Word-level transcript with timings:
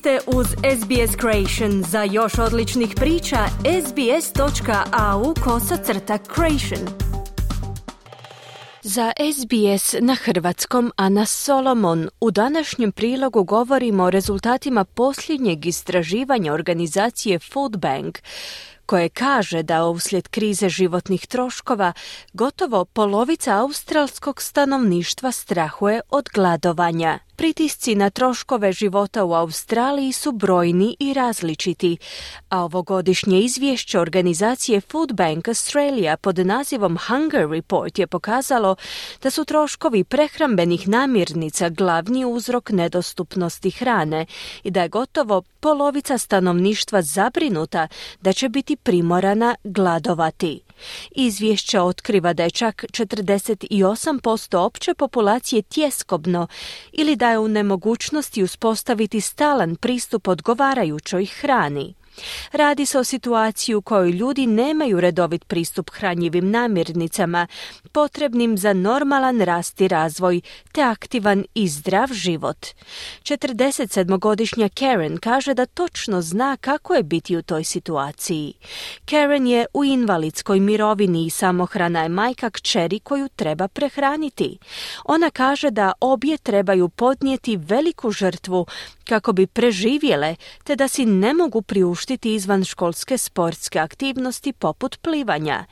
ste 0.00 0.18
uz 0.26 0.46
SBS 0.46 1.16
Creation. 1.20 1.82
Za 1.82 2.02
još 2.02 2.38
odličnih 2.38 2.94
priča, 2.96 3.38
sbs.au 3.86 5.34
kosacrta 5.44 6.18
creation. 6.34 6.88
Za 8.82 9.12
SBS 9.32 9.94
na 10.00 10.14
hrvatskom 10.14 10.92
Ana 10.96 11.26
Solomon 11.26 12.08
u 12.20 12.30
današnjem 12.30 12.92
prilogu 12.92 13.44
govorimo 13.44 14.04
o 14.04 14.10
rezultatima 14.10 14.84
posljednjeg 14.84 15.66
istraživanja 15.66 16.52
organizacije 16.52 17.38
Food 17.38 17.76
Bank 17.76 18.18
koje 18.86 19.08
kaže 19.08 19.62
da 19.62 19.84
uslijed 19.84 20.28
krize 20.28 20.68
životnih 20.68 21.26
troškova 21.26 21.92
gotovo 22.32 22.84
polovica 22.84 23.56
australskog 23.56 24.42
stanovništva 24.42 25.32
strahuje 25.32 26.00
od 26.10 26.28
gladovanja. 26.34 27.18
Pritisci 27.40 27.94
na 27.94 28.10
troškove 28.10 28.72
života 28.72 29.24
u 29.24 29.34
Australiji 29.34 30.12
su 30.12 30.32
brojni 30.32 30.96
i 30.98 31.14
različiti, 31.14 31.96
a 32.48 32.64
ovogodišnje 32.64 33.40
izvješće 33.40 34.00
organizacije 34.00 34.80
Food 34.80 35.12
Bank 35.12 35.48
Australia 35.48 36.16
pod 36.16 36.38
nazivom 36.38 36.98
Hunger 36.98 37.50
Report 37.50 37.98
je 37.98 38.06
pokazalo 38.06 38.76
da 39.22 39.30
su 39.30 39.44
troškovi 39.44 40.04
prehrambenih 40.04 40.88
namirnica 40.88 41.68
glavni 41.68 42.24
uzrok 42.24 42.70
nedostupnosti 42.70 43.70
hrane 43.70 44.26
i 44.62 44.70
da 44.70 44.82
je 44.82 44.88
gotovo 44.88 45.42
polovica 45.60 46.18
stanovništva 46.18 47.02
zabrinuta 47.02 47.88
da 48.20 48.32
će 48.32 48.48
biti 48.48 48.76
primorana 48.76 49.56
gladovati. 49.64 50.60
Izvješće 51.10 51.80
otkriva 51.80 52.32
da 52.32 52.42
je 52.42 52.50
čak 52.50 52.84
48% 52.84 54.56
opće 54.56 54.94
populacije 54.94 55.62
tjeskobno 55.62 56.46
ili 56.92 57.16
da 57.16 57.30
je 57.30 57.38
u 57.38 57.48
nemogućnosti 57.48 58.42
uspostaviti 58.42 59.20
stalan 59.20 59.76
pristup 59.76 60.28
odgovarajućoj 60.28 61.26
hrani. 61.26 61.94
Radi 62.52 62.86
se 62.86 62.98
o 62.98 63.04
situaciji 63.04 63.74
u 63.74 63.82
kojoj 63.82 64.10
ljudi 64.10 64.46
nemaju 64.46 65.00
redovit 65.00 65.44
pristup 65.44 65.90
hranjivim 65.90 66.50
namirnicama, 66.50 67.46
potrebnim 67.92 68.58
za 68.58 68.72
normalan 68.72 69.40
rast 69.40 69.80
i 69.80 69.88
razvoj, 69.88 70.40
te 70.72 70.82
aktivan 70.82 71.44
i 71.54 71.68
zdrav 71.68 72.08
život. 72.12 72.66
47-godišnja 73.22 74.68
Karen 74.68 75.18
kaže 75.18 75.54
da 75.54 75.66
točno 75.66 76.22
zna 76.22 76.56
kako 76.60 76.94
je 76.94 77.02
biti 77.02 77.36
u 77.36 77.42
toj 77.42 77.64
situaciji. 77.64 78.52
Karen 79.04 79.46
je 79.46 79.66
u 79.74 79.84
invalidskoj 79.84 80.60
mirovini 80.60 81.26
i 81.26 81.30
samohrana 81.30 82.02
je 82.02 82.08
majka 82.08 82.50
kćeri 82.50 83.00
koju 83.00 83.28
treba 83.28 83.68
prehraniti. 83.68 84.58
Ona 85.04 85.30
kaže 85.30 85.70
da 85.70 85.92
obje 86.00 86.38
trebaju 86.38 86.88
podnijeti 86.88 87.56
veliku 87.56 88.10
žrtvu 88.10 88.66
kako 89.08 89.32
bi 89.32 89.46
preživjele, 89.46 90.36
te 90.64 90.76
da 90.76 90.88
si 90.88 91.06
ne 91.06 91.34
mogu 91.34 91.62
priuštiti 91.62 92.09
izvanškolske 92.10 93.18
sportske 93.18 93.78
aktivnosti 93.78 94.52
poput 94.52 94.98
plivanja. 95.02 95.64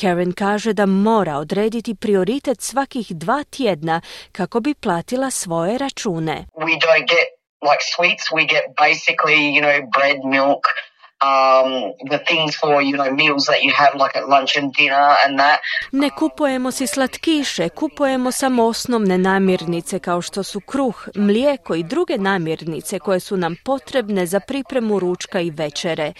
Karen 0.00 0.32
kaže 0.32 0.72
da 0.72 0.86
mora 0.86 1.36
odrediti 1.36 1.94
prioritet 1.94 2.60
svakih 2.60 3.06
dva 3.10 3.44
tjedna 3.50 4.00
kako 4.32 4.60
bi 4.60 4.74
platila 4.74 5.30
svoje 5.30 5.78
račune. 5.78 6.46
We 6.56 6.78
don't 6.80 7.06
get 7.08 7.26
like 7.70 7.82
sweets, 7.96 8.24
we 8.32 8.42
get 8.54 8.64
basically, 8.76 9.40
you 9.56 9.62
know, 9.62 9.78
bread, 9.96 10.18
milk, 10.24 10.64
Ne 15.92 16.10
kupujemo 16.10 16.70
si 16.70 16.86
slatkiše, 16.86 17.68
kupujemo 17.68 18.32
samo 18.32 18.64
osnovne 18.64 19.18
namirnice 19.18 19.98
kao 19.98 20.22
što 20.22 20.42
su 20.42 20.60
kruh, 20.60 21.08
mlijeko 21.14 21.74
i 21.74 21.82
druge 21.82 22.18
namirnice 22.18 22.98
koje 22.98 23.20
su 23.20 23.36
nam 23.36 23.56
potrebne 23.64 24.26
za 24.26 24.40
pripremu 24.40 24.98
ručka 24.98 25.40
i 25.40 25.50
večere. 25.50 26.12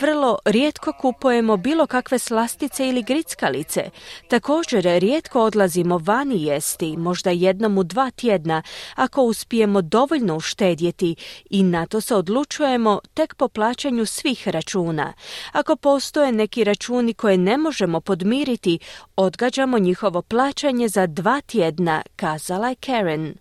Vrlo 0.00 0.38
rijetko 0.44 0.92
kupujemo 0.92 1.56
bilo 1.56 1.86
kakve 1.86 2.18
slastice 2.18 2.88
ili 2.88 3.02
grickalice. 3.02 3.90
Također 4.28 4.84
rijetko 4.84 5.42
odlazimo 5.42 5.98
vani 5.98 6.44
jesti, 6.44 6.96
možda 6.96 7.30
jednom 7.30 7.78
u 7.78 7.82
dva 7.82 8.10
tjedna, 8.10 8.62
ako 8.94 9.22
uspijemo 9.22 9.82
dovoljno 9.82 10.36
uštedjeti 10.36 11.16
i 11.50 11.62
na 11.62 11.86
to 11.86 12.00
se 12.00 12.14
odlučujemo 12.14 13.00
tek 13.14 13.34
po 13.34 13.48
plaćanju 13.48 14.06
svih 14.06 14.47
računa. 14.50 15.12
Ako 15.52 15.76
postoje 15.76 16.32
neki 16.32 16.64
računi 16.64 17.14
koje 17.14 17.38
ne 17.38 17.56
možemo 17.56 18.00
podmiriti, 18.00 18.78
odgađamo 19.16 19.78
njihovo 19.78 20.22
plaćanje 20.22 20.88
za 20.88 21.06
dva 21.06 21.40
tjedna, 21.40 22.02
kazala 22.16 22.68
je 22.68 22.74
Karen. 22.74 23.34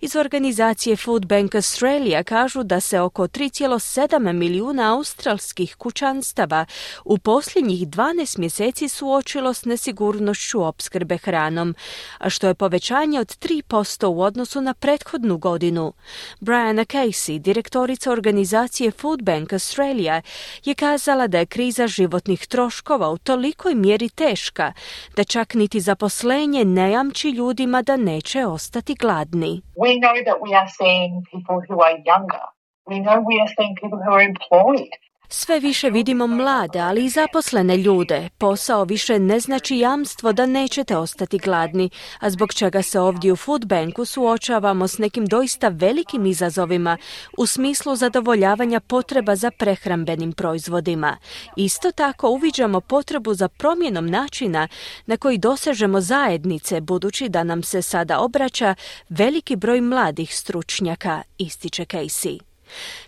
Iz 0.00 0.16
organizacije 0.16 0.96
Food 0.96 1.26
Bank 1.26 1.54
Australia 1.54 2.22
kažu 2.22 2.62
da 2.62 2.80
se 2.80 3.00
oko 3.00 3.26
3,7 3.26 4.32
milijuna 4.32 4.94
australskih 4.96 5.74
kućanstava 5.74 6.66
u 7.04 7.18
posljednjih 7.18 7.88
12 7.88 8.38
mjeseci 8.38 8.88
suočilo 8.88 9.54
s 9.54 9.64
nesigurnošću 9.64 10.62
opskrbe 10.62 11.16
hranom, 11.16 11.74
a 12.18 12.30
što 12.30 12.46
je 12.46 12.54
povećanje 12.54 13.20
od 13.20 13.38
3% 13.38 14.06
u 14.06 14.22
odnosu 14.22 14.60
na 14.60 14.74
prethodnu 14.74 15.38
godinu. 15.38 15.92
Brianna 16.40 16.84
Casey, 16.84 17.38
direktorica 17.38 18.12
organizacije 18.12 18.90
Food 18.90 19.22
Bank 19.22 19.52
Australia, 19.52 20.22
je 20.64 20.74
kazala 20.74 21.26
da 21.26 21.38
je 21.38 21.46
kriza 21.46 21.86
životnih 21.86 22.46
troškova 22.46 23.10
u 23.10 23.18
tolikoj 23.18 23.74
mjeri 23.74 24.08
teška 24.08 24.72
da 25.16 25.24
čak 25.24 25.54
niti 25.54 25.80
zaposlenje 25.80 26.64
ne 26.64 26.90
jamči 26.90 27.30
ljudima 27.30 27.82
da 27.82 27.96
neće 27.96 28.46
ostati 28.46 28.94
gladni. 28.94 29.49
We 29.76 29.98
know 29.98 30.14
that 30.24 30.40
we 30.40 30.54
are 30.54 30.68
seeing 30.68 31.24
people 31.32 31.62
who 31.68 31.80
are 31.80 31.98
younger. 32.04 32.42
We 32.86 33.00
know 33.00 33.20
we 33.26 33.40
are 33.40 33.48
seeing 33.56 33.76
people 33.76 34.00
who 34.02 34.10
are 34.10 34.22
employed. 34.22 34.90
Sve 35.32 35.60
više 35.60 35.90
vidimo 35.90 36.26
mlade, 36.26 36.78
ali 36.78 37.04
i 37.04 37.08
zaposlene 37.08 37.76
ljude. 37.76 38.28
Posao 38.38 38.84
više 38.84 39.18
ne 39.18 39.40
znači 39.40 39.78
jamstvo 39.78 40.32
da 40.32 40.46
nećete 40.46 40.96
ostati 40.96 41.38
gladni, 41.38 41.90
a 42.18 42.30
zbog 42.30 42.54
čega 42.54 42.82
se 42.82 43.00
ovdje 43.00 43.32
u 43.32 43.36
Food 43.36 43.66
Banku 43.66 44.04
suočavamo 44.04 44.88
s 44.88 44.98
nekim 44.98 45.26
doista 45.26 45.68
velikim 45.68 46.26
izazovima 46.26 46.96
u 47.38 47.46
smislu 47.46 47.96
zadovoljavanja 47.96 48.80
potreba 48.80 49.36
za 49.36 49.50
prehrambenim 49.50 50.32
proizvodima. 50.32 51.16
Isto 51.56 51.92
tako 51.92 52.28
uviđamo 52.28 52.80
potrebu 52.80 53.34
za 53.34 53.48
promjenom 53.48 54.06
načina 54.06 54.68
na 55.06 55.16
koji 55.16 55.38
dosežemo 55.38 56.00
zajednice, 56.00 56.80
budući 56.80 57.28
da 57.28 57.44
nam 57.44 57.62
se 57.62 57.82
sada 57.82 58.18
obraća 58.18 58.74
veliki 59.08 59.56
broj 59.56 59.80
mladih 59.80 60.36
stručnjaka, 60.36 61.22
ističe 61.38 61.84
Casey. 61.84 62.49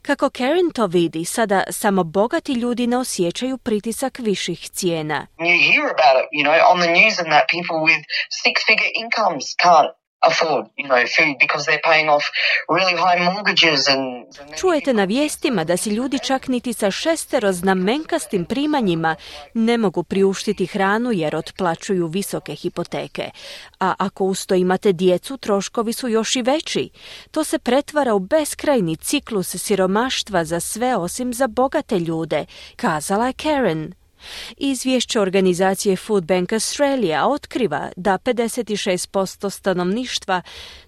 Kako 0.03 0.31
Karen 0.31 0.71
to 0.71 0.87
vidi, 0.87 1.25
sada 1.25 1.65
samo 1.71 2.05
bogati 2.05 2.53
ljudi 2.53 2.87
ne 2.87 2.97
osjećaju 2.97 3.59
pritisak 3.59 4.19
viših 4.19 4.71
cijena. 4.71 5.27
You 5.39 5.73
hear 5.73 5.84
about 5.84 6.17
it, 6.23 6.28
you 6.39 6.45
know, 6.45 6.73
on 6.73 6.81
the 6.81 6.91
news 6.91 7.19
and 7.19 7.28
that 7.33 7.45
people 7.56 7.78
with 7.89 8.03
six-figure 8.45 8.91
incomes 9.03 9.45
can't 9.65 10.01
afford, 10.22 10.66
you 10.77 10.87
know, 10.88 11.03
food 11.16 11.37
because 11.41 11.66
they're 11.66 11.87
paying 11.93 12.09
off 12.09 12.25
really 12.69 12.97
high 12.97 13.21
mortgages 13.25 13.88
and... 13.88 14.27
Čujete 14.56 14.93
na 14.93 15.05
vijestima 15.05 15.65
da 15.65 15.77
si 15.77 15.91
ljudi 15.91 16.19
čak 16.19 16.49
niti 16.49 16.72
sa 16.72 16.91
šestero 16.91 17.53
znamenkastim 17.53 18.44
primanjima 18.44 19.16
ne 19.55 19.78
mogu 19.78 20.03
priuštiti 20.03 20.66
hranu 20.66 21.12
jer 21.12 21.37
otplaćuju 21.37 22.06
visoke 22.06 22.55
hipoteke. 22.55 23.31
A 23.81 23.94
ako 23.99 24.25
usto 24.25 24.55
imate 24.55 24.93
djecu, 24.93 25.37
troškovi 25.37 25.93
su 25.93 26.09
još 26.09 26.37
i 26.37 26.43
veći. 26.43 26.91
To 27.31 27.44
se 27.44 27.59
pretvara 27.59 28.15
u 28.15 28.19
beskrajni 28.19 28.97
ciklus 28.97 29.56
siromaštva 29.56 30.44
za 30.44 30.61
sve 30.61 30.97
osim 30.97 31.34
za 31.34 31.47
bogate 31.47 31.99
ljude, 31.99 32.47
kazala 32.77 33.27
je 33.27 33.32
Karen. 33.32 34.01
Izvješće 34.56 35.21
organizacije 35.21 35.97
Food 35.97 36.25
Bank 36.25 36.53
Australia 36.53 37.27
otkriva 37.27 37.91
da 37.97 38.19
56% 38.19 39.50
stanovništva 39.50 40.43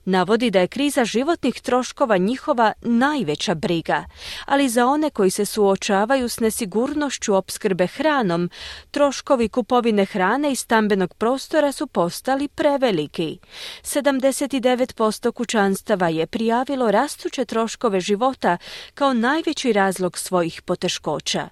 navodi 0.04 0.50
da 0.50 0.60
je 0.60 0.68
kriza 0.68 1.04
životnih 1.04 1.60
troškova 1.60 2.16
njihova 2.16 2.72
najveća 2.82 3.54
briga, 3.54 4.04
ali 4.46 4.68
za 4.68 4.86
one 4.86 5.10
koji 5.10 5.30
se 5.30 5.44
suočavaju 5.44 6.28
s 6.28 6.40
nesigurnošću 6.40 7.34
opskrbe 7.34 7.86
hranom, 7.86 8.50
troškovi 8.90 9.48
kupovine 9.48 10.04
hrane 10.04 10.52
i 10.52 10.56
stambenog 10.56 11.14
prostora 11.14 11.72
su 11.72 11.86
postali 11.86 12.48
preveliki. 12.48 13.38
79% 13.82 15.32
kućanstava 15.32 16.08
je 16.08 16.26
prijavilo 16.26 16.90
rastuće 16.90 17.44
troškove 17.44 18.00
života 18.00 18.56
kao 18.94 19.12
najveći 19.14 19.72
razlog 19.72 20.18
svojih 20.18 20.62
poteškoća. 20.62 21.48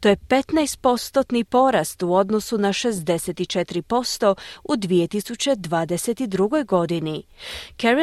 To 0.00 0.08
je 0.08 0.16
15% 0.16 1.06
postotni 1.06 1.44
porast 1.44 2.02
u 2.02 2.14
odnosu 2.14 2.58
na 2.58 2.68
64% 2.68 4.34
u 4.64 4.72
2022. 4.72 6.66
godini. 6.66 7.22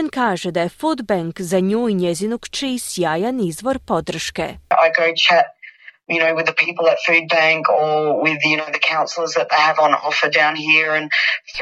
Kaže 0.10 0.52
da 0.52 0.62
je 0.62 0.70
Food 0.70 1.06
Bank 1.06 1.42
za 1.42 1.60
nju 1.60 1.90
i 1.90 1.94
njezinu 1.94 2.38
kći 2.38 2.80
sjajan 2.80 3.40
izvor 3.40 3.80
podrške. 3.80 4.44
I 4.44 4.90
go 4.98 5.04
chat 5.28 5.46
you 6.08 6.20
know, 6.20 6.34
with 6.36 6.46
the 6.46 6.54
people 6.54 6.90
at 6.90 6.98
Food 7.06 7.28
Bank 7.30 7.70
or 7.70 8.22
with, 8.24 8.40
you 8.44 8.58
know, 8.58 8.66
the 8.66 8.80
counsellors 8.80 9.34
that 9.34 9.50
they 9.50 9.62
have 9.70 9.80
on 9.80 9.94
offer 9.94 10.30
down 10.30 10.56
here. 10.56 10.92
And 10.98 11.10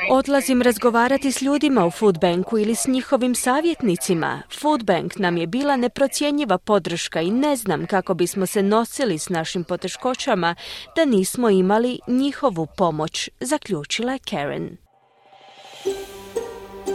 Odlazim 0.09 0.61
razgovarati 0.61 1.31
s 1.31 1.41
ljudima 1.41 1.85
u 1.85 1.91
Food 1.91 2.19
Banku 2.19 2.57
ili 2.57 2.75
s 2.75 2.87
njihovim 2.87 3.35
savjetnicima. 3.35 4.41
Food 4.61 4.83
Bank 4.83 5.15
nam 5.15 5.37
je 5.37 5.47
bila 5.47 5.75
neprocjenjiva 5.75 6.57
podrška 6.57 7.21
i 7.21 7.31
ne 7.31 7.55
znam 7.55 7.85
kako 7.85 8.13
bismo 8.13 8.45
se 8.45 8.63
nosili 8.63 9.19
s 9.19 9.29
našim 9.29 9.63
poteškoćama 9.63 10.55
da 10.95 11.05
nismo 11.05 11.49
imali 11.49 11.99
njihovu 12.07 12.67
pomoć, 12.77 13.29
zaključila 13.39 14.13
je 14.13 14.19
Karen. 14.29 14.77